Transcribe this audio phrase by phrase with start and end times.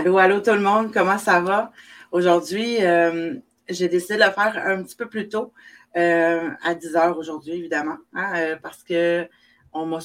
[0.00, 1.72] Allô, allô tout le monde, comment ça va?
[2.10, 3.34] Aujourd'hui, euh,
[3.68, 5.52] j'ai décidé de le faire un petit peu plus tôt,
[5.94, 9.28] euh, à 10 heures aujourd'hui, évidemment, hein, euh, parce que
[9.74, 9.98] on m'a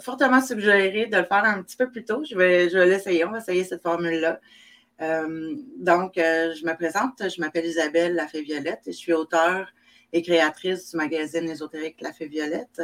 [0.00, 2.24] fortement suggéré de le faire un petit peu plus tôt.
[2.28, 4.40] Je vais, je vais l'essayer, on va essayer cette formule-là.
[4.98, 9.68] donc, je me présente, je m'appelle Isabelle Lafay-Violette et je suis auteure
[10.12, 12.80] et créatrice du magazine ésotérique Lafay-Violette.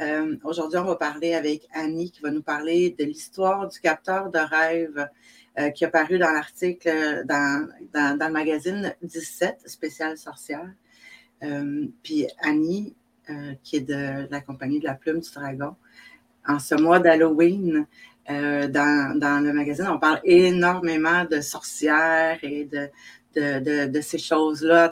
[0.00, 4.30] Euh, aujourd'hui, on va parler avec Annie qui va nous parler de l'histoire du capteur
[4.30, 5.08] de rêve
[5.58, 10.70] euh, qui a paru dans l'article dans, dans, le magazine 17, spécial sorcière.
[11.42, 12.94] Euh, puis Annie,
[13.62, 15.76] qui est de, la compagnie de la plume du dragon,
[16.46, 17.86] en ce mois d'Halloween,
[18.28, 22.90] dans, dans, le magazine, on parle énormément de sorcières et de,
[23.34, 24.90] de, de ces choses-là.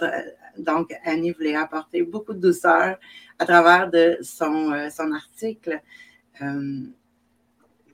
[0.59, 2.99] Donc, Annie voulait apporter beaucoup de douceur
[3.39, 5.81] à travers de son, euh, son article.
[6.41, 6.81] Euh,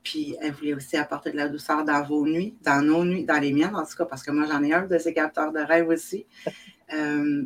[0.03, 3.39] puis elle voulait aussi apporter de la douceur dans vos nuits, dans nos nuits, dans
[3.39, 5.61] les miennes en tout cas, parce que moi j'en ai un de ces capteurs de
[5.61, 6.27] rêve aussi.
[6.95, 7.43] Euh,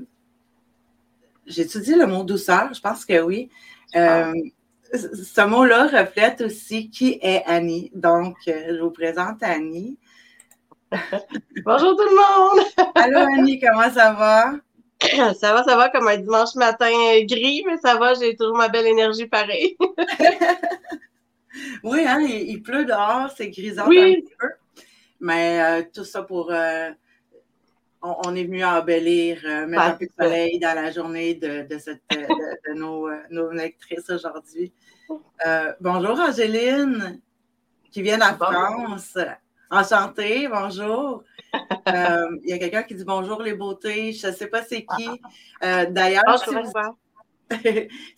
[1.49, 2.73] J'ai-tu le mot douceur?
[2.73, 3.51] Je pense que oui.
[3.93, 4.31] Ah.
[4.93, 7.91] Ce mot-là reflète aussi qui est Annie.
[7.93, 9.99] Donc, je vous présente Annie.
[11.65, 12.67] Bonjour tout le monde!
[12.95, 14.53] Allô Annie, comment ça va?
[15.41, 18.69] Ça va, ça va comme un dimanche matin gris, mais ça va, j'ai toujours ma
[18.69, 19.77] belle énergie pareille.
[21.83, 24.49] Oui, hein, il, pleut dehors, c'est grisant un petit peu.
[25.21, 26.51] Mais euh, tout ça pour.
[26.51, 26.91] Euh,
[28.03, 31.65] on, est venu embellir, euh, mettre un peu de soleil dans la journée de,
[32.75, 34.73] nos, nos, lectrices aujourd'hui.
[35.81, 37.21] bonjour Angéline,
[37.93, 39.17] qui vient de France.
[39.73, 41.25] Enchantée, bonjour.
[41.89, 44.13] Euh, il y a quelqu'un qui dit bonjour les beautés.
[44.13, 45.09] Je ne sais pas c'est qui.
[45.65, 46.71] Euh, d'ailleurs, si, vous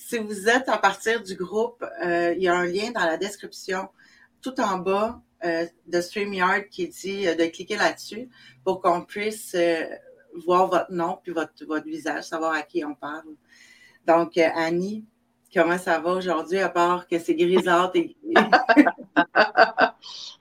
[0.48, 3.88] êtes à partir du groupe, euh, il y a un lien dans la description
[4.42, 5.20] tout en bas
[5.86, 8.30] de StreamYard qui dit de cliquer là-dessus
[8.64, 9.54] pour qu'on puisse
[10.46, 13.34] voir votre nom puis votre, votre visage, savoir à qui on parle.
[14.06, 15.04] Donc, Annie,
[15.54, 18.16] comment ça va aujourd'hui, à part que c'est grisâtre et.
[18.34, 18.42] ben,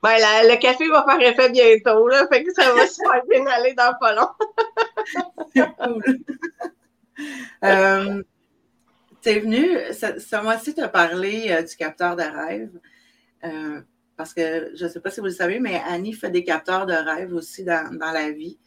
[0.02, 3.94] le café va faire effet bientôt, là, fait que ça va faire bien aller dans
[4.00, 4.28] pas long.
[5.54, 6.02] c'est cool.
[7.64, 8.22] euh,
[9.24, 12.78] T'es venu, ce, mois-ci, te parler euh, du capteur de rêve.
[13.42, 13.80] Euh,
[14.18, 16.84] parce que je ne sais pas si vous le savez, mais Annie fait des capteurs
[16.84, 18.58] de rêve aussi dans, dans la vie,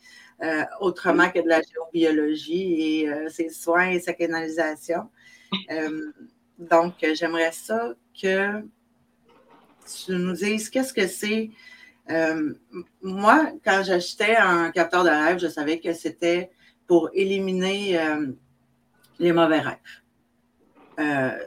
[0.41, 5.09] euh, autrement que de la géobiologie et ses soins et sa canalisation.
[6.57, 8.61] Donc, j'aimerais ça que
[9.85, 11.51] tu nous dises qu'est-ce que c'est.
[13.03, 16.49] Moi, quand j'achetais un capteur de rêve, je savais que c'était
[16.87, 17.99] pour éliminer
[19.19, 20.01] les mauvais rêves.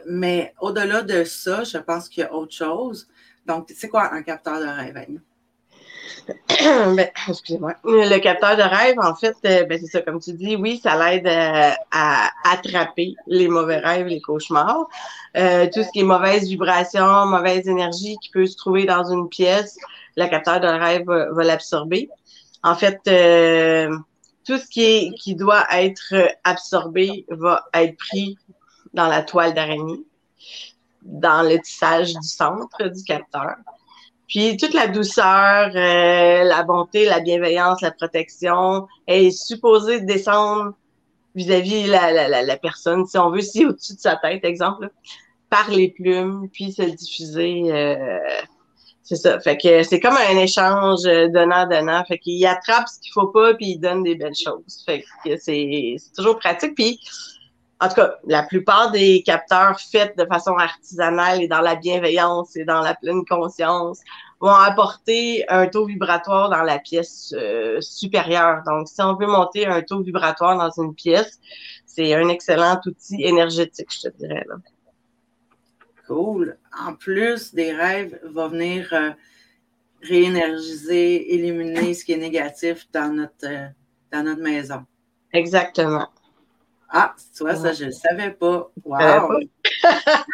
[0.06, 3.09] Mais au-delà de ça, je pense qu'il y a autre chose.
[3.47, 5.21] Donc, c'est quoi un capteur de rêve, Annie?
[6.97, 7.75] Ben, excusez-moi.
[7.84, 10.97] Le capteur de rêve, en fait, euh, ben, c'est ça, comme tu dis, oui, ça
[10.97, 14.88] l'aide euh, à, attraper les mauvais rêves, les cauchemars.
[15.37, 19.28] Euh, tout ce qui est mauvaise vibration, mauvaise énergie qui peut se trouver dans une
[19.28, 19.77] pièce,
[20.17, 22.09] le capteur de rêve va, l'absorber.
[22.62, 22.99] En fait,
[24.44, 28.37] tout ce qui, est, qui doit être absorbé va être pris
[28.94, 30.04] dans la toile d'araignée,
[31.02, 33.56] dans le tissage du centre du capteur.
[34.28, 40.74] Puis toute la douceur, euh, la bonté, la bienveillance, la protection est supposée descendre
[41.34, 44.90] vis-à-vis la, la, la, personne, si on veut, si au-dessus de sa tête, exemple,
[45.48, 47.72] par les plumes, puis se diffuser.
[47.72, 48.18] Euh,
[49.02, 49.40] c'est ça.
[49.40, 52.04] Fait que c'est comme un échange donnant-donnant.
[52.04, 54.84] Fait qu'il attrape ce qu'il faut pas, puis il donne des belles choses.
[54.86, 56.76] Fait que c'est toujours pratique.
[56.76, 57.00] Puis
[57.82, 62.54] en tout cas, la plupart des capteurs faits de façon artisanale et dans la bienveillance
[62.56, 64.00] et dans la pleine conscience
[64.38, 68.62] vont apporter un taux vibratoire dans la pièce euh, supérieure.
[68.66, 71.40] Donc, si on veut monter un taux vibratoire dans une pièce,
[71.86, 74.44] c'est un excellent outil énergétique, je te dirais.
[74.46, 74.56] Là.
[76.06, 76.58] Cool.
[76.78, 79.10] En plus des rêves, va venir euh,
[80.02, 83.69] réénergiser, éliminer ce qui est négatif dans notre, euh,
[84.12, 84.84] dans notre maison.
[85.32, 86.08] Exactement.
[86.92, 88.70] Ah, tu vois, ça, je ne le savais pas.
[88.84, 89.38] Wow!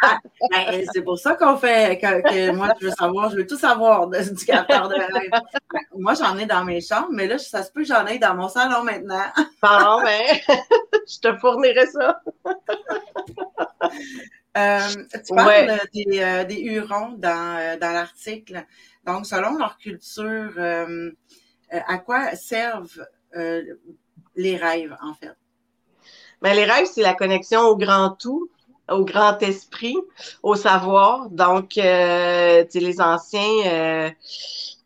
[0.01, 0.19] Ah,
[0.51, 4.07] ben, c'est pour ça qu'on fait, que, moi, je veux savoir, je veux tout savoir
[4.07, 5.31] du capteur de rêve.
[5.31, 8.19] Ben, moi, j'en ai dans mes chambres, mais là, ça se peut que j'en ai
[8.19, 9.23] dans mon salon maintenant.
[9.61, 10.43] Pardon, mais
[11.07, 12.21] je te fournirai ça.
[14.57, 14.79] Euh,
[15.25, 18.65] tu parles des, euh, des, Hurons dans, euh, dans l'article.
[19.05, 20.53] Donc, selon leur culture,
[21.71, 23.05] à quoi servent
[24.35, 25.35] les rêves, en fait?
[26.41, 28.49] Mais les rêves, c'est la connexion au grand tout
[28.89, 29.97] au grand esprit,
[30.43, 31.29] au savoir.
[31.29, 34.09] Donc, euh, les anciens euh,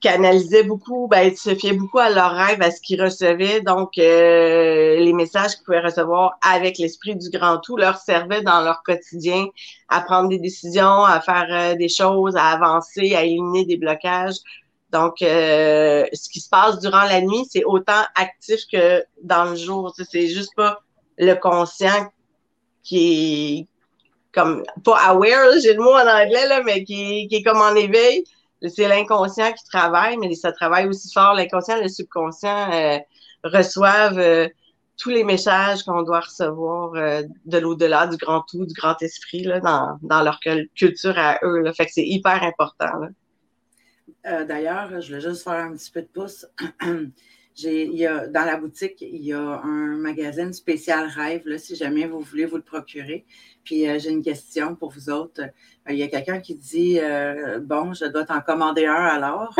[0.01, 3.62] canalisaient beaucoup, ben, se fiaient beaucoup à leurs rêves, à ce qu'ils recevaient.
[3.62, 8.62] Donc, euh, les messages qu'ils pouvaient recevoir avec l'esprit du grand tout leur servaient dans
[8.62, 9.45] leur quotidien
[9.89, 14.38] à prendre des décisions, à faire euh, des choses, à avancer, à éliminer des blocages.
[14.92, 19.56] Donc, euh, ce qui se passe durant la nuit, c'est autant actif que dans le
[19.56, 19.94] jour.
[19.95, 20.81] C'est juste pas
[21.18, 22.10] le conscient
[22.84, 23.68] qui est
[24.34, 27.75] comme pas aware, j'ai le mot en anglais, là, mais qui, qui est comme en
[27.75, 28.24] éveil.
[28.68, 31.34] C'est l'inconscient qui travaille, mais ça travaille aussi fort.
[31.34, 33.00] L'inconscient et le subconscient euh,
[33.44, 34.48] reçoivent euh,
[34.98, 39.44] tous les messages qu'on doit recevoir euh, de l'au-delà, du grand tout, du grand esprit,
[39.44, 40.40] là, dans, dans leur
[40.75, 41.62] culture à eux.
[41.62, 41.74] Là.
[41.74, 42.92] Fait que c'est hyper important.
[44.24, 46.46] D'ailleurs, je voulais juste faire un petit peu de pouce.
[47.57, 51.75] il y a, dans la boutique, il y a un magazine spécial rêve, là, si
[51.75, 53.25] jamais vous voulez vous le procurer.
[53.63, 55.42] Puis euh, j'ai une question pour vous autres.
[55.42, 59.56] Euh, il y a quelqu'un qui dit euh, Bon, je dois t'en commander un alors.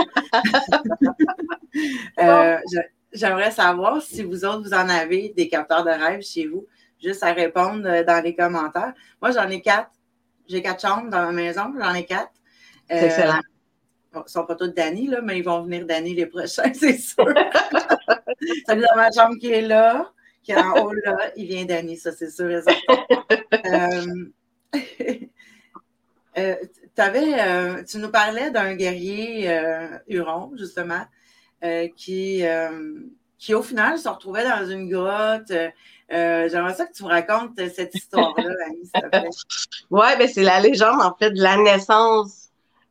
[3.13, 6.65] J'aimerais savoir si vous autres, vous en avez des capteurs de rêve chez vous.
[7.01, 8.93] Juste à répondre dans les commentaires.
[9.21, 9.91] Moi, j'en ai quatre.
[10.47, 12.31] J'ai quatre chambres dans ma maison, j'en ai quatre.
[12.89, 13.41] C'est excellent.
[14.13, 16.97] Ils ne sont pas tous Danny, là, mais ils vont venir Danny les prochains, c'est
[16.97, 17.25] sûr.
[18.67, 20.11] Celui dans ma chambre qui est là,
[20.43, 22.61] qui est en haut là, il vient Danny, ça c'est sûr et
[23.65, 24.25] euh,
[26.37, 26.55] euh,
[26.99, 29.49] euh, tu nous parlais d'un guerrier
[30.07, 31.05] Huron, justement,
[31.95, 32.43] qui,
[33.37, 35.53] qui au final se retrouvait dans une grotte.
[36.09, 39.29] J'aimerais ça que tu me racontes cette histoire-là, Annie, s'il te plaît.
[39.89, 42.40] Oui, ben c'est la légende, en fait, de la naissance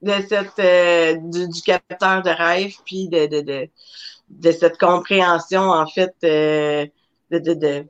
[0.02, 6.86] de cette euh, du, capteur de rêve, puis de, cette compréhension, en fait, euh,
[7.30, 7.84] de,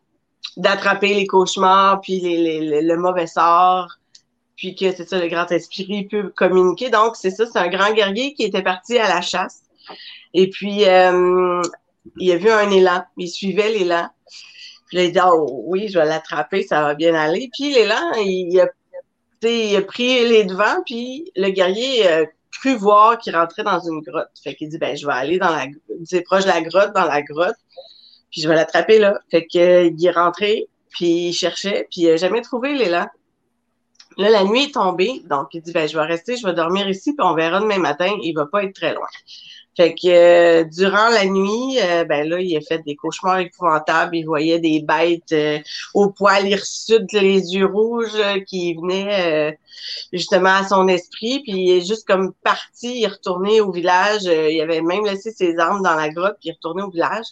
[0.56, 3.88] d'attraper les cauchemars, puis les, le mauvais sort,
[4.56, 6.90] puis que c'est ça, le grand esprit peut communiquer.
[6.90, 9.62] Donc, c'est ça, c'est un grand guerrier qui était parti à la chasse.
[10.34, 11.62] Et puis, euh,
[12.18, 14.08] il a vu un élan, il suivait l'élan.
[14.86, 17.48] Puis il a dit, oh oui, je vais l'attraper, ça va bien aller.
[17.52, 18.68] Puis l'élan, il, il a
[19.42, 24.00] il a pris les devants, puis le guerrier a cru voir qu'il rentrait dans une
[24.00, 24.30] grotte.
[24.42, 25.66] Fait qu'il dit, ben, je vais aller dans la,
[26.04, 27.56] c'est proche de la grotte, dans la grotte,
[28.30, 29.18] puis je vais l'attraper là.
[29.30, 29.60] Fait qu'il
[30.04, 33.06] est rentré, puis il cherchait, puis il n'a jamais trouvé l'élan.
[34.16, 36.88] Là, la nuit est tombée, donc il dit, ben, je vais rester, je vais dormir
[36.88, 39.06] ici, puis on verra demain matin, il va pas être très loin.
[39.76, 44.16] Fait que euh, durant la nuit, euh, ben là, il a fait des cauchemars épouvantables.
[44.16, 45.58] Il voyait des bêtes euh,
[45.94, 49.56] au poil hirsute, les yeux rouges qui venaient
[50.12, 51.40] justement à son esprit.
[51.44, 54.24] Puis il est juste comme parti, il est retourné au village.
[54.24, 57.26] il avait même laissé ses armes dans la grotte, puis il est retourné au village.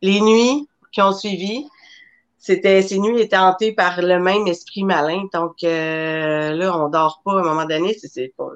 [0.00, 1.66] Les nuits qui ont suivi,
[2.42, 5.24] c'était ces nuits étaient hantées par le même esprit malin.
[5.34, 7.94] Donc euh, là, on dort pas à un moment donné.
[8.02, 8.48] C'est pas,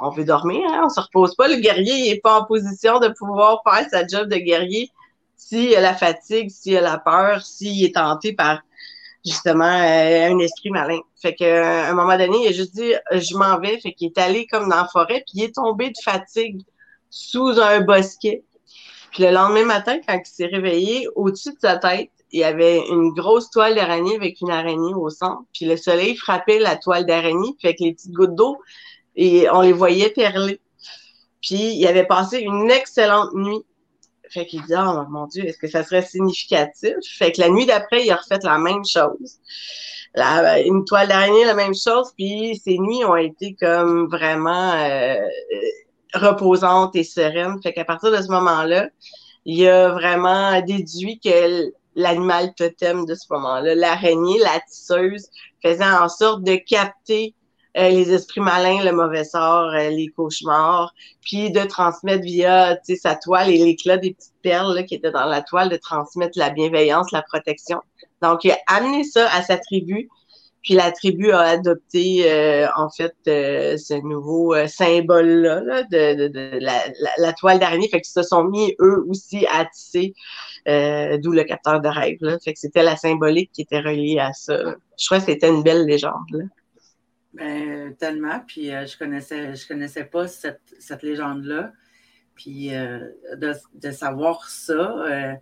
[0.00, 1.46] on veut dormir, hein, on se repose pas.
[1.46, 4.90] Le guerrier il est pas en position de pouvoir faire sa job de guerrier
[5.36, 8.62] s'il a la fatigue, s'il a la peur, s'il est tenté par
[9.24, 11.00] justement euh, un esprit malin.
[11.20, 13.78] Fait que à un moment donné, il a juste dit je m'en vais.
[13.78, 16.62] Fait qu'il est allé comme dans la forêt, puis il est tombé de fatigue
[17.10, 18.42] sous un bosquet.
[19.10, 22.78] Puis le lendemain matin, quand il s'est réveillé, au-dessus de sa tête, il y avait
[22.88, 25.42] une grosse toile d'araignée avec une araignée au centre.
[25.52, 28.58] Puis le soleil frappait la toile d'araignée, fait que les petites gouttes d'eau,
[29.16, 30.60] et on les voyait perler.
[31.42, 33.64] Puis il avait passé une excellente nuit.
[34.30, 36.96] Fait qu'il dit, oh mon Dieu, est-ce que ça serait significatif?
[37.18, 39.38] Fait que la nuit d'après, il a refait la même chose.
[40.14, 42.12] La, une toile d'araignée, la même chose.
[42.16, 45.16] Puis ces nuits ont été comme vraiment euh,
[46.14, 47.60] reposantes et sereines.
[47.62, 48.88] Fait qu'à partir de ce moment-là,
[49.44, 53.74] il a vraiment déduit que l'animal totem de ce moment-là.
[53.74, 55.28] L'araignée, la tisseuse,
[55.62, 57.34] faisait en sorte de capter
[57.76, 63.14] euh, les esprits malins, le mauvais sort, euh, les cauchemars, puis de transmettre via sa
[63.14, 67.12] toile et l'éclat des petites perles qui étaient dans la toile, de transmettre la bienveillance,
[67.12, 67.80] la protection.
[68.22, 70.08] Donc, il a amené ça à sa tribu,
[70.68, 77.88] puis la tribu a adopté euh, en fait ce nouveau symbole-là de, la, toile d'araignée.
[77.88, 80.12] Fait qu'ils se sont mis eux aussi à tisser
[80.68, 82.18] euh, d'où le capteur de rêve.
[82.20, 82.38] Là.
[82.38, 84.74] Fait que c'était la symbolique qui était reliée à ça.
[85.00, 86.30] Je crois que c'était une belle légende.
[86.30, 86.44] Là.
[87.32, 88.40] Ben, tellement.
[88.46, 91.72] Puis euh, je connaissais, je connaissais pas cette, cette légende-là.
[92.34, 92.98] Puis euh,
[93.36, 95.38] de, de, savoir ça,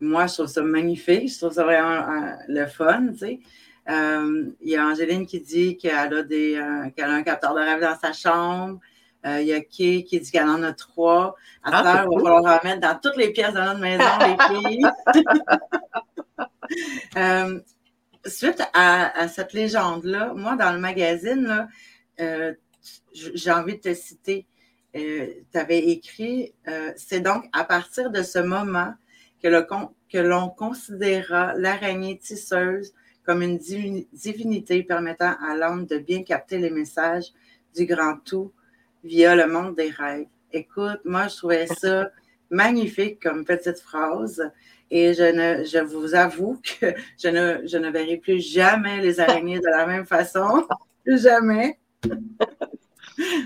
[0.00, 1.30] moi, je trouve ça magnifique.
[1.30, 3.40] Je trouve ça vraiment le fun, tu sais.
[3.88, 6.60] Il y a Angéline qui dit qu'elle a, des,
[6.96, 8.80] qu'elle a un capteur de rêve dans sa chambre.
[9.26, 11.36] Euh, il y a Kay qui dit qu'elle en a trois.
[11.62, 14.04] À ah, terre, il va falloir en mettre dans toutes les pièces de notre maison,
[14.20, 14.86] les filles.
[17.16, 17.58] Euh,
[18.24, 21.68] suite à, cette légende-là, moi, dans le magazine,
[22.20, 22.54] euh,
[23.12, 24.46] j'ai envie de te citer.
[24.94, 26.54] Euh, tu avais écrit
[26.96, 28.94] C'est donc à partir de ce moment
[29.42, 29.66] que, le,
[30.08, 32.92] que l'on considéra l'araignée tisseuse
[33.30, 33.58] comme une
[34.12, 37.26] divinité permettant à l'homme de bien capter les messages
[37.76, 38.50] du grand tout
[39.04, 40.26] via le monde des rêves.
[40.52, 42.10] Écoute, moi, je trouvais ça
[42.50, 44.50] magnifique comme petite phrase.
[44.90, 46.86] Et je, ne, je vous avoue que
[47.22, 50.66] je ne, je ne verrai plus jamais les araignées de la même façon.
[51.06, 51.78] jamais.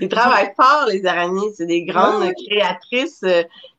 [0.01, 1.53] Ils travaillent fort, les araignées.
[1.55, 3.23] C'est des grandes créatrices.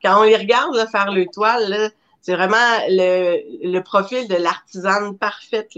[0.00, 1.90] Quand on les regarde faire le toile,
[2.26, 2.56] c'est vraiment
[2.88, 5.70] le, le, profil de l'artisane parfaite.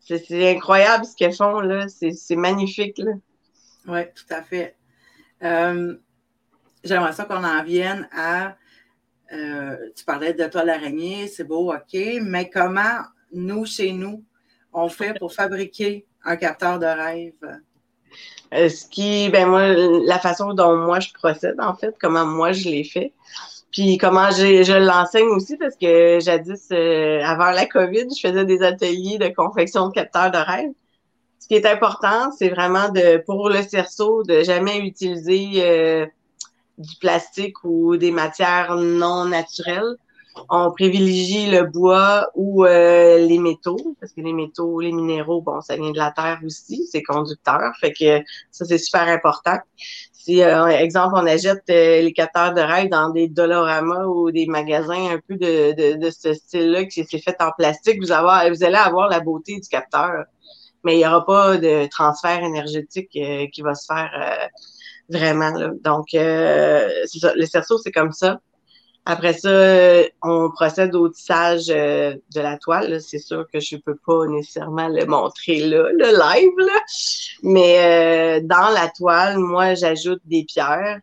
[0.00, 1.62] C'est incroyable ce qu'elles font.
[1.88, 3.00] C'est magnifique.
[3.86, 4.76] Oui, tout à fait.
[5.42, 5.96] Euh,
[6.84, 8.56] j'aimerais ça qu'on en vienne à
[9.32, 12.98] euh, tu parlais de toi l'araignée, c'est beau, OK, mais comment
[13.32, 14.22] nous, chez nous,
[14.74, 17.32] on fait pour fabriquer un capteur de rêve?
[18.52, 22.52] Euh, ce qui, ben moi, la façon dont moi je procède, en fait, comment moi
[22.52, 23.14] je l'ai fait.
[23.72, 28.62] Puis comment je l'enseigne aussi, parce que jadis, euh, avant la COVID, je faisais des
[28.62, 30.70] ateliers de confection de capteurs rêve.
[31.38, 36.06] Ce qui est important, c'est vraiment de, pour le cerceau, de jamais utiliser
[36.78, 39.96] du plastique ou des matières non naturelles.
[40.48, 45.60] On privilégie le bois ou euh, les métaux, parce que les métaux, les minéraux, bon,
[45.60, 48.20] ça vient de la terre aussi, c'est conducteur, fait que
[48.50, 49.58] ça, c'est super important.
[50.12, 54.46] Si, euh, exemple, on achète euh, les capteurs de rêve dans des Dolorama ou des
[54.46, 59.08] magasins un peu de, de, ce style-là, qui s'est fait en plastique, vous, allez avoir
[59.08, 60.24] la beauté du capteur,
[60.84, 64.50] mais il n'y aura pas de transfert énergétique qui va se faire
[65.10, 65.52] Vraiment.
[65.82, 67.34] Donc, euh, c'est ça.
[67.34, 68.40] Le cerceau, c'est comme ça.
[69.06, 73.00] Après ça, on procède au tissage euh, de la toile.
[73.00, 76.52] C'est sûr que je ne peux pas nécessairement le montrer là, le live.
[76.58, 76.80] Là.
[77.42, 81.00] Mais euh, dans la toile, moi, j'ajoute des pierres,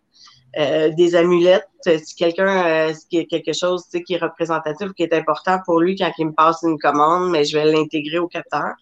[0.58, 1.68] euh, des amulettes.
[1.84, 6.28] Si quelqu'un, est quelque chose qui est représentatif qui est important pour lui quand il
[6.28, 8.74] me passe une commande, mais je vais l'intégrer au capteur.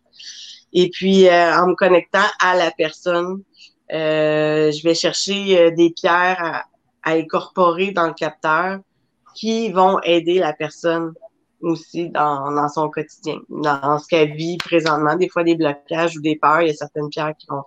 [0.74, 3.43] Et puis, en me connectant à la personne,
[3.91, 6.65] euh, je vais chercher euh, des pierres
[7.03, 8.79] à, incorporer dans le capteur
[9.36, 11.13] qui vont aider la personne
[11.62, 15.15] aussi dans, son quotidien, dans ce qu'elle vit présentement.
[15.15, 17.63] Des fois, des blocages ou des peurs, il y a certaines pierres qui vont,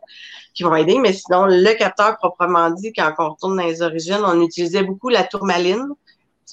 [0.55, 0.99] qui vont aider.
[0.99, 5.09] Mais sinon, le capteur proprement dit, quand on retourne dans les origines, on utilisait beaucoup
[5.09, 5.89] la tourmaline.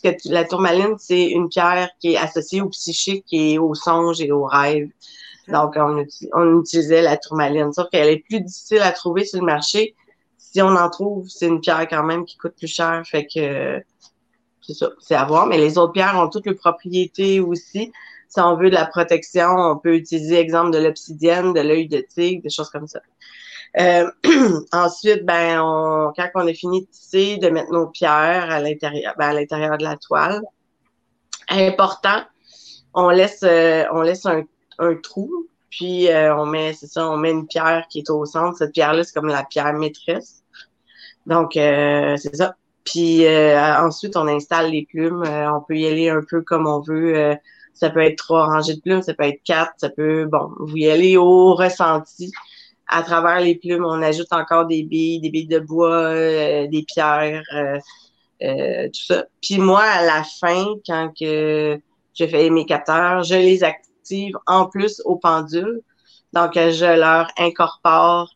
[0.04, 4.22] Parce que la tourmaline, c'est une pierre qui est associée au psychique et au songe
[4.22, 4.90] et au rêve.
[5.48, 7.72] Donc, on, utilisait la tourmaline.
[7.72, 9.96] Sauf qu'elle est plus difficile à trouver sur le marché.
[10.38, 13.04] Si on en trouve, c'est une pierre quand même qui coûte plus cher.
[13.06, 13.84] Fait que
[14.66, 15.48] c'est ça, c'est à voir.
[15.48, 17.92] Mais les autres pierres ont toutes les propriétés aussi.
[18.28, 22.00] Si on veut de la protection, on peut utiliser, exemple, de l'obsidienne, de l'œil de
[22.00, 23.00] tigre, des choses comme ça.
[23.80, 24.10] Euh,
[24.72, 25.58] ensuite, ben,
[26.16, 29.78] quand on a fini de tisser, de mettre nos pierres à l'intérieur, ben, à l'intérieur
[29.78, 30.42] de la toile.
[31.50, 32.24] Important,
[32.94, 37.32] on laisse, euh, on laisse un trou, puis euh, on met, c'est ça, on met
[37.32, 38.58] une pierre qui est au centre.
[38.58, 40.44] Cette pierre-là, c'est comme la pierre maîtresse.
[41.26, 42.56] Donc, c'est ça.
[42.86, 45.24] Puis euh, ensuite, on installe les plumes.
[45.26, 47.36] on peut y aller un peu comme on veut.
[47.74, 50.78] ça peut être trois rangées de plumes, ça peut être quatre, ça peut, bon, vous
[50.78, 52.32] y allez au ressenti.
[52.88, 57.44] À travers les plumes, on ajoute encore des billes, des billes de bois, des pierres,
[58.40, 59.26] tout ça.
[59.42, 61.80] Puis moi, à la fin, quand que
[62.14, 65.82] je fais mes capteurs, je les active en plus au pendule.
[66.34, 68.35] Donc, je leur incorpore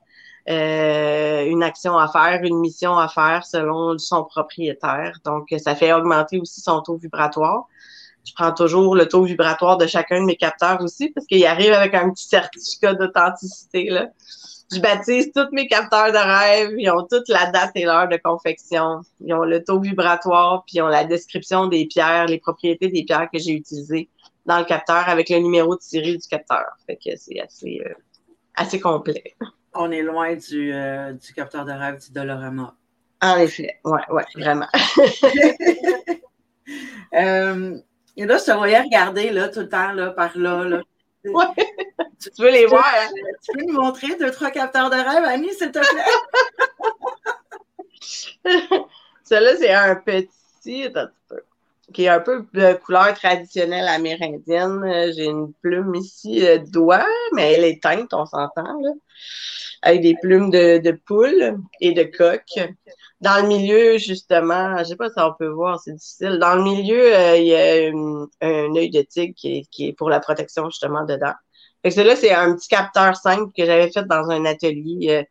[0.49, 5.19] euh, une action à faire, une mission à faire selon son propriétaire.
[5.23, 7.67] Donc, ça fait augmenter aussi son taux vibratoire.
[8.25, 11.73] Je prends toujours le taux vibratoire de chacun de mes capteurs aussi parce qu'il arrive
[11.73, 13.89] avec un petit certificat d'authenticité.
[14.71, 16.71] Je baptise tous mes capteurs de rêve.
[16.77, 19.01] Ils ont toute la date et l'heure de confection.
[19.21, 23.03] Ils ont le taux vibratoire, puis ils ont la description des pierres, les propriétés des
[23.03, 24.09] pierres que j'ai utilisées
[24.45, 26.65] dans le capteur avec le numéro de série du capteur.
[26.85, 27.93] Fait que c'est assez, euh,
[28.55, 29.35] assez complet.
[29.73, 32.75] On est loin du, euh, du capteur de rêve du Dolorama.
[33.21, 34.67] En effet, oui, ouais, vraiment.
[37.15, 37.75] Euh,
[38.15, 40.63] et là, je te voyais regarder là, tout le temps là, par là.
[40.65, 40.81] là.
[41.25, 41.45] Ouais.
[42.19, 42.85] Tu, veux les voir?
[42.85, 43.09] Hein?
[43.43, 45.89] Tu peux nous montrer deux, trois capteurs de rêve, Annie, s'il te plaît?
[49.23, 50.83] Celui-là, c'est un petit.
[50.83, 51.09] Attends
[51.93, 54.83] qui est un peu de couleur traditionnelle amérindienne.
[54.83, 58.91] Euh, j'ai une plume ici euh, doigt, mais elle est teinte, on s'entend, là,
[59.81, 62.43] avec des plumes de, de poule et de coq.
[63.21, 66.39] Dans le milieu, justement, je sais pas si on peut voir, c'est difficile.
[66.39, 67.91] Dans le milieu, euh, il y a
[68.41, 71.33] un œil de tigre qui est, pour la protection, justement, dedans.
[71.83, 75.25] Fait que là, c'est un petit capteur simple que j'avais fait dans un atelier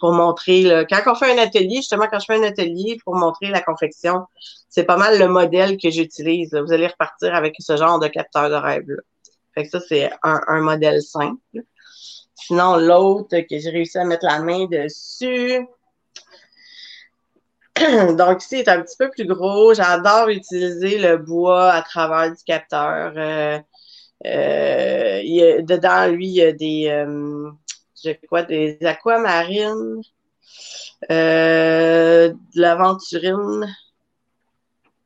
[0.00, 0.62] pour montrer.
[0.62, 3.60] Là, quand on fait un atelier, justement, quand je fais un atelier pour montrer la
[3.60, 4.24] confection,
[4.68, 6.54] c'est pas mal le modèle que j'utilise.
[6.54, 8.84] Vous allez repartir avec ce genre de capteur de rêve.
[8.88, 9.02] Là.
[9.54, 11.38] Fait que ça, c'est un, un modèle simple.
[12.34, 15.66] Sinon, l'autre que j'ai réussi à mettre la main dessus,
[18.16, 19.74] Donc, ici, est un petit peu plus gros.
[19.74, 23.12] J'adore utiliser le bois à travers du capteur.
[23.16, 23.58] Euh,
[24.26, 27.50] euh, dedans, lui, il y a des, euh,
[28.28, 30.02] quoi, des aquamarines,
[31.08, 33.76] de l'aventurine,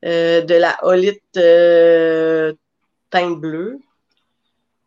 [0.02, 1.22] de la holite
[3.10, 3.78] teinte bleue.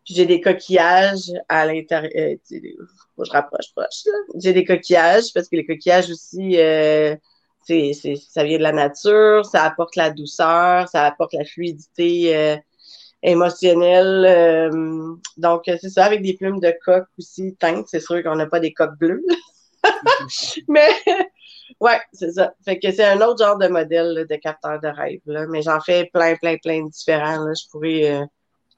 [0.04, 2.38] j'ai des coquillages à l'intérieur.
[2.50, 4.04] je rapproche proche.
[4.36, 6.56] J'ai des coquillages parce que les coquillages aussi
[7.68, 12.58] c'est, ça vient de la nature, ça apporte la douceur, ça apporte la fluidité
[13.24, 14.24] euh, émotionnelle.
[14.26, 17.86] Euh, donc, c'est ça, avec des plumes de coq aussi teintes.
[17.88, 19.24] C'est sûr qu'on n'a pas des coques bleues.
[20.68, 20.88] Mais
[21.80, 22.52] ouais, c'est ça.
[22.64, 25.20] Fait que c'est un autre genre de modèle de capteur de rêve.
[25.26, 25.46] Là.
[25.46, 27.44] Mais j'en fais plein, plein, plein de différents.
[27.44, 27.52] Là.
[27.54, 28.24] Je pourrais euh,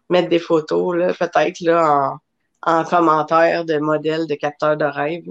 [0.09, 2.21] mettre des photos, là, peut-être là,
[2.65, 5.29] en, en commentaire de modèles de capteur de rêve.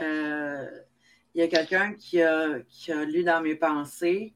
[0.00, 0.66] Euh,
[1.34, 4.32] il y a quelqu'un qui a, qui a lu dans mes pensées.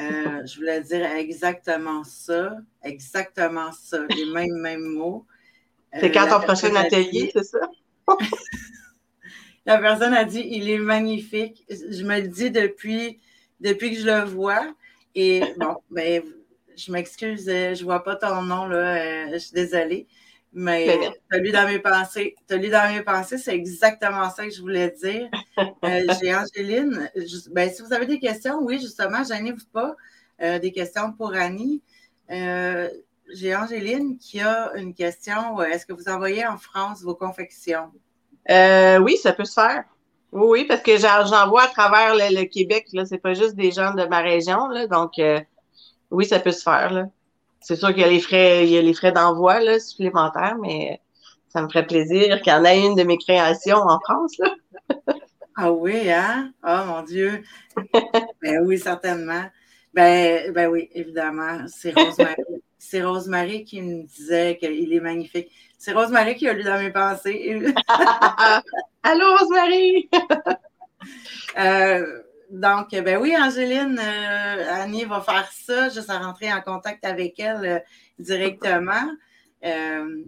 [0.00, 5.26] Euh, je voulais dire exactement ça, exactement ça, les mêmes, mêmes mots.
[6.00, 7.60] C'est quand ton prochain atelier, c'est ça?
[9.66, 11.64] la personne a dit il est magnifique.
[11.68, 13.20] Je me le dis depuis,
[13.60, 14.74] depuis que je le vois.
[15.14, 16.22] Et bon, ben,
[16.74, 20.06] je m'excuse, je ne vois pas ton nom, là, euh, je suis désolée.
[20.54, 20.98] Mais
[21.30, 22.34] tu as lu dans mes pensées.
[22.50, 25.28] Lu dans mes pensées, c'est exactement ça que je voulais dire.
[25.84, 27.10] Euh, j'ai Angéline.
[27.50, 29.96] ben, si vous avez des questions, oui, justement, gênez-vous pas.
[30.40, 31.82] Euh, des questions pour Annie.
[32.30, 32.88] Euh,
[33.32, 35.60] j'ai Angéline qui a une question.
[35.60, 37.90] Est-ce que vous envoyez en France vos confections?
[38.48, 39.84] oui, ça peut se faire.
[40.30, 42.86] Oui, parce que j'envoie à travers le, Québec.
[42.92, 44.68] Ce n'est pas juste des gens de ma région.
[44.68, 45.20] Là, donc,
[46.10, 46.92] oui, ça peut se faire.
[46.92, 47.08] Là.
[47.62, 50.56] C'est sûr qu'il y a les frais, il y a les frais d'envoi là, supplémentaires,
[50.60, 51.00] mais
[51.48, 54.32] ça me ferait plaisir qu'il y en ait une de mes créations en France.
[54.38, 54.54] Là.
[55.56, 56.52] ah oui, hein?
[56.66, 57.42] Oh mon Dieu!
[58.42, 59.44] ben oui, certainement.
[59.94, 61.60] Ben, ben oui, évidemment.
[61.68, 62.42] C'est Rosemary.
[62.78, 65.52] C'est Rosemary qui me disait qu'il est magnifique.
[65.78, 67.72] C'est Rosemary qui a lu dans mes pensées.
[69.04, 70.10] Allô, Rosemary!
[71.58, 77.02] euh, donc, ben oui, Angéline, euh, Annie va faire ça, juste à rentrer en contact
[77.02, 77.78] avec elle euh,
[78.18, 79.10] directement.
[79.64, 80.22] Euh,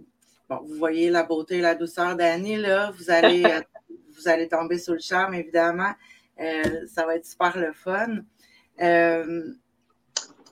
[0.49, 2.91] bon, vous voyez la beauté et la douceur d'Annie, là.
[2.97, 3.43] Vous allez,
[4.17, 5.93] vous allez tomber sous le charme, évidemment.
[6.87, 8.23] ça va être super le fun.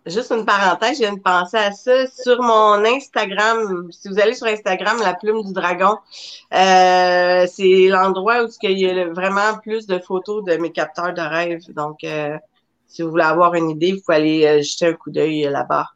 [0.06, 2.08] Juste une parenthèse, je viens de penser à ça.
[2.08, 5.98] Sur mon Instagram, si vous allez sur Instagram, la plume du dragon,
[6.54, 11.22] euh, c'est l'endroit où il y a vraiment plus de photos de mes capteurs de
[11.22, 11.62] rêve.
[11.74, 12.38] Donc, euh,
[12.86, 15.88] si vous voulez avoir une idée, vous pouvez aller euh, jeter un coup d'œil là-bas.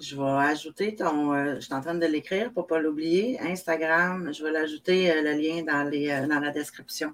[0.00, 1.34] Je vais ajouter ton.
[1.56, 3.40] je suis en train de l'écrire pour ne pas l'oublier.
[3.40, 7.12] Instagram, je vais l'ajouter le lien dans, les, dans la description.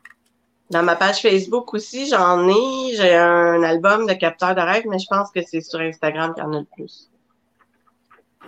[0.70, 2.94] Dans ma page Facebook aussi, j'en ai.
[2.94, 6.44] J'ai un album de capteurs de rêve, mais je pense que c'est sur Instagram qu'il
[6.44, 7.10] y en a le plus.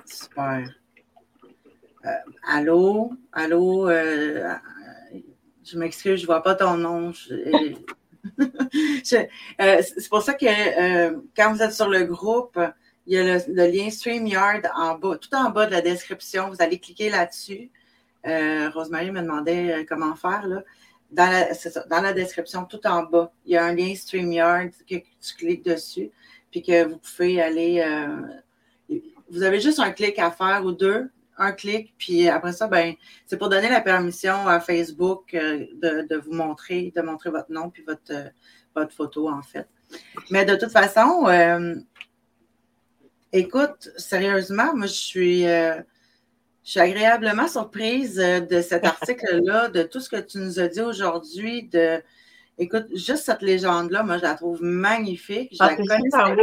[0.04, 0.72] Super.
[2.04, 2.10] Euh,
[2.46, 3.12] allô?
[3.32, 3.88] Allô?
[3.88, 4.54] Euh,
[5.64, 7.12] je m'excuse, je ne vois pas ton nom.
[7.32, 7.74] Euh,
[9.04, 12.56] c'est pour ça que quand vous êtes sur le groupe,
[13.08, 16.50] il y a le, le, lien StreamYard en bas, tout en bas de la description.
[16.50, 17.72] Vous allez cliquer là-dessus.
[18.24, 20.46] Rosemary me demandait comment faire.
[20.46, 20.62] Là
[21.12, 25.64] dans la, description, tout en bas, il y a un lien StreamYard que tu cliques
[25.64, 26.10] dessus,
[26.50, 27.82] puis que vous pouvez aller.
[27.86, 28.96] Euh,
[29.30, 32.94] vous avez juste un clic à faire ou deux, un clic, puis après ça, ben,
[33.26, 37.70] c'est pour donner la permission à Facebook euh, de, vous montrer, de montrer votre nom
[37.70, 38.28] puis votre, euh,
[38.74, 39.68] votre photo, en fait.
[40.30, 41.26] Mais de toute façon,
[43.32, 45.44] écoute, sérieusement, moi, je suis
[46.64, 50.68] je suis agréablement surprise euh, de cet article-là, de tout ce que tu nous as
[50.68, 51.64] dit aujourd'hui.
[51.68, 52.00] De...
[52.58, 55.50] Écoute, juste cette légende-là, moi, je la trouve magnifique.
[55.52, 56.34] Je ah, la connais pas.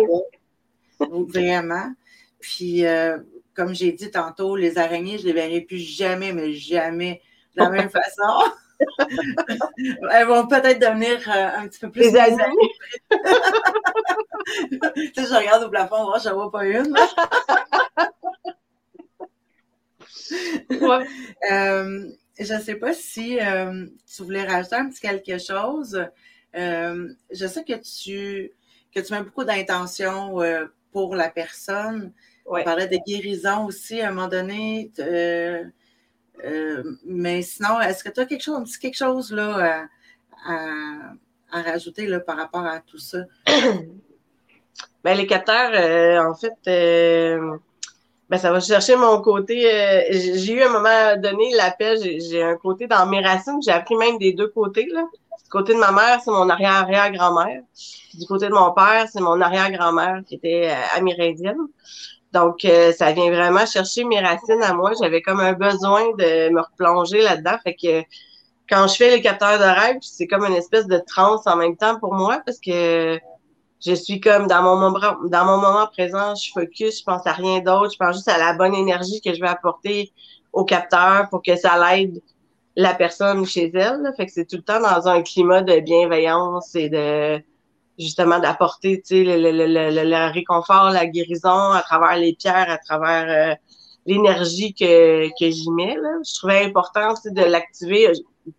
[1.09, 1.93] Vraiment.
[2.41, 3.17] Puis, euh,
[3.53, 7.21] comme j'ai dit tantôt, les araignées, je ne les verrai plus jamais, mais jamais
[7.55, 8.51] de la même façon.
[10.11, 12.01] Elles vont peut-être devenir euh, un petit peu plus.
[12.01, 12.55] Les amis.
[14.71, 14.79] tu
[15.15, 16.93] sais, je regarde au plafond, je ne vois pas une.
[21.51, 26.05] Euh, je ne sais pas si euh, tu voulais rajouter un petit quelque chose.
[26.55, 28.51] Euh, je sais que tu,
[28.93, 30.37] que tu mets beaucoup d'intention
[30.91, 32.13] pour la personne.
[32.45, 34.91] On parlait de guérison aussi à un moment donné.
[37.05, 39.87] Mais sinon, est-ce que tu as quelque chose, un petit quelque chose là,
[40.45, 41.13] à,
[41.51, 43.19] rajouter là, par rapport à tout ça?
[45.01, 46.53] Ben, les capteurs, en fait,
[48.29, 49.61] ben, ça va chercher mon côté.
[50.11, 54.17] j'ai eu un moment donné l'appel, j'ai un côté dans mes racines, j'ai appris même
[54.17, 54.87] des deux côtés.
[54.91, 55.03] Là.
[55.49, 57.63] Du côté de ma mère, c'est mon arrière-arrière-grand-mère.
[58.13, 61.57] Du côté de mon père, c'est mon arrière-grand-mère qui était euh, amérindienne.
[62.33, 64.91] Donc, euh, ça vient vraiment chercher mes racines à moi.
[65.01, 67.57] J'avais comme un besoin de me replonger là-dedans.
[67.63, 68.03] Fait que
[68.69, 71.75] quand je fais les capteurs de rêve, c'est comme une espèce de transe en même
[71.75, 73.19] temps pour moi parce que
[73.85, 77.31] je suis comme dans mon moment, dans mon moment présent, je focus, je pense à
[77.31, 80.11] rien d'autre, je pense juste à la bonne énergie que je vais apporter
[80.51, 82.21] au capteur pour que ça l'aide
[82.75, 84.11] la personne chez elle.
[84.17, 87.41] Fait que c'est tout le temps dans un climat de bienveillance et de
[87.97, 93.51] justement d'apporter le, le, le, le, réconfort, la guérison à travers les pierres, à travers
[93.51, 93.55] euh,
[94.05, 95.95] l'énergie que, que j'y mets.
[95.95, 96.17] Là.
[96.25, 98.13] Je trouvais important de l'activer.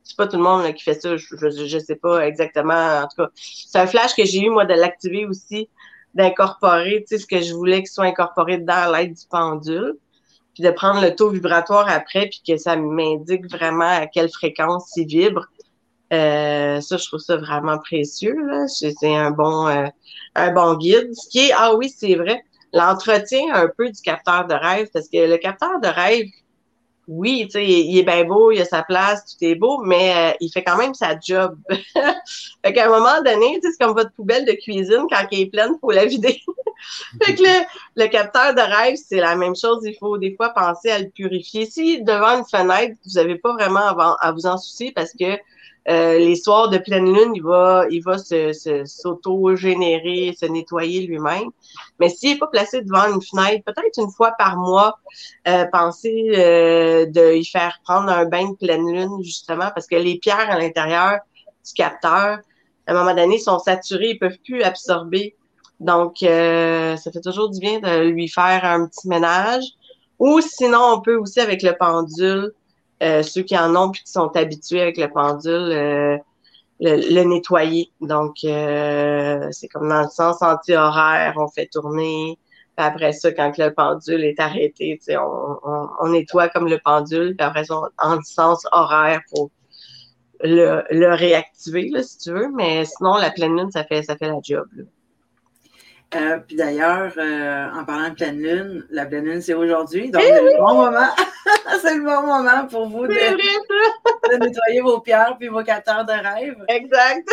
[0.04, 3.00] C'est pas tout le monde qui fait ça, je, je, sais pas exactement.
[3.02, 5.68] En tout cas, c'est un flash que j'ai eu, moi, de l'activer aussi,
[6.14, 9.96] d'incorporer ce que je voulais qu'il soit incorporé dans l'aide du pendule
[10.54, 14.90] puis de prendre le taux vibratoire après, puis que ça m'indique vraiment à quelle fréquence
[14.96, 15.46] il vibre.
[16.12, 18.36] Euh, ça, je trouve ça vraiment précieux.
[18.66, 19.86] C'est un bon, euh,
[20.34, 21.14] un bon guide.
[21.14, 25.08] Ce qui est, ah oui, c'est vrai, l'entretien un peu du capteur de rêve, parce
[25.08, 26.26] que le capteur de rêve,
[27.08, 30.14] oui, tu sais, il est bien beau, il a sa place, tout est beau, mais
[30.14, 31.58] euh, il fait quand même sa job.
[31.94, 35.40] fait qu'à un moment donné, tu sais, c'est comme votre poubelle de cuisine, quand elle
[35.40, 36.40] est pleine, il faut la vider.
[37.24, 37.42] fait que
[37.96, 39.82] le, capteur de rêve, c'est la même chose.
[39.84, 41.66] Il faut des fois penser à le purifier.
[41.66, 45.36] Si devant une fenêtre, vous n'avez pas vraiment à vous en soucier parce que
[45.88, 48.52] euh, les soirs de pleine lune, il va, il va se,
[48.84, 51.50] s'auto-générer, se, nettoyer lui-même.
[51.98, 54.98] Mais s'il n'est pas placé devant une fenêtre, peut-être une fois par mois,
[55.48, 59.96] euh, pensez euh, de y faire prendre un bain de pleine lune, justement, parce que
[59.96, 61.20] les pierres à l'intérieur
[61.66, 62.38] du capteur,
[62.86, 65.34] à un moment donné, sont saturées, ils peuvent plus absorber.
[65.78, 69.64] Donc, ça fait toujours du bien de lui faire un petit ménage.
[70.18, 72.52] Ou sinon, on peut aussi avec le pendule
[73.02, 76.18] euh, ceux qui en ont puis qui sont habitués avec le pendule, euh,
[76.80, 77.90] le, nettoyer.
[78.00, 82.38] Donc, euh, c'est comme dans le sens anti-horaire, on fait tourner.
[82.76, 87.36] Puis après ça, quand le pendule est arrêté, on, on, on, nettoie comme le pendule.
[87.36, 89.50] Puis après ça, en sens horaire pour
[90.42, 92.48] le, réactiver, là, si tu veux.
[92.54, 94.66] Mais sinon, la pleine lune, ça fait, ça fait la job.
[94.76, 94.84] Là.
[96.14, 100.10] Euh, puis d'ailleurs, euh, en parlant de pleine lune, la pleine lune, c'est aujourd'hui.
[100.10, 101.08] Donc, c'est le bon moment.
[101.82, 106.56] c'est le bon moment pour vous de, nettoyer vos pierres puis vos capteurs de rêve.
[106.66, 107.28] Exact.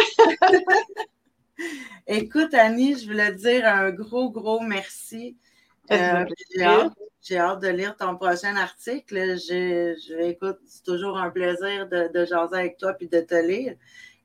[2.07, 5.35] Écoute, Annie, je voulais te dire un gros, gros merci.
[5.91, 6.25] Euh,
[7.23, 9.37] j'ai hâte, de lire ton prochain article.
[10.19, 13.73] Écoute, c'est toujours un plaisir de, de jaser avec toi puis de te lire.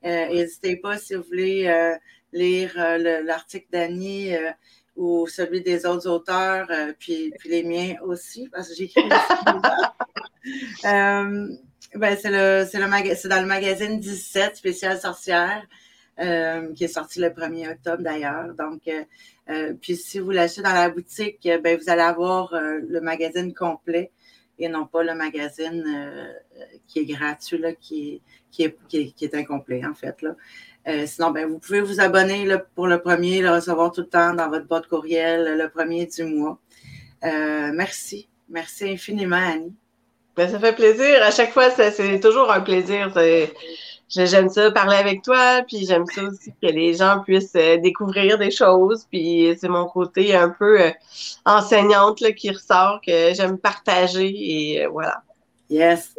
[0.03, 1.97] N'hésitez pas si vous voulez
[2.33, 4.51] lire euh, l'article d'Annie euh,
[4.95, 9.07] ou celui des autres auteurs, euh, puis, puis, les miens aussi, parce que j'écris
[11.95, 15.65] ben, c'est le, le dans le magazine 17 spécial sorcière.
[16.75, 18.53] qui est sorti le 1er octobre d'ailleurs.
[18.55, 18.81] Donc,
[19.81, 24.11] puis si vous l'achetez dans la boutique, ben, vous allez avoir le magazine complet
[24.59, 25.83] et non pas le magazine
[26.87, 30.21] qui est gratuit, là, qui, qui, est, qui, est, incomplet en fait.
[30.21, 30.35] Là.
[30.87, 34.33] Euh, sinon, ben, vous pouvez vous abonner pour le premier, le recevoir tout le temps
[34.33, 36.59] dans votre boîte courriel le premier du mois.
[37.23, 38.27] Euh, merci.
[38.49, 39.73] Merci infiniment, Annie.
[40.35, 41.23] Ben, ça fait plaisir.
[41.23, 43.13] À chaque fois, c'est toujours un plaisir.
[44.09, 48.37] J'aime ça parler avec toi, puis j'aime ça aussi que les gens puissent euh, découvrir
[48.37, 49.07] des choses.
[49.09, 50.91] Puis c'est mon côté un peu
[51.45, 55.23] enseignante là, qui ressort, que j'aime partager et voilà.
[55.69, 56.13] Yes.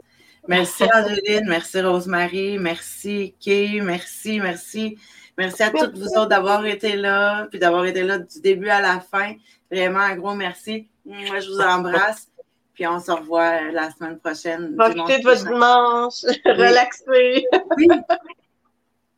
[0.46, 4.98] Merci Angeline, merci Rosemary, merci Kay, merci, merci.
[5.36, 8.80] Merci à toutes vous autres d'avoir été là, puis d'avoir été là du début à
[8.80, 9.34] la fin.
[9.70, 10.88] Vraiment un gros merci.
[11.04, 12.28] Moi, je vous embrasse.
[12.74, 14.76] Puis on se revoit la semaine prochaine.
[14.76, 16.22] Profitez de votre dimanche.
[16.44, 17.46] Relaxez.
[17.76, 17.88] oui.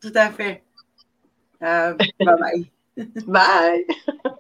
[0.01, 0.63] Tout à fait.
[1.63, 2.67] Euh, bye
[3.27, 3.27] bye.
[3.27, 4.33] bye.